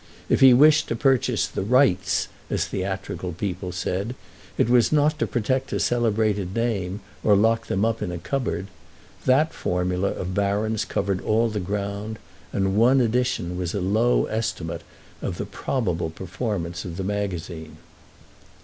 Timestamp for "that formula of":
9.27-10.33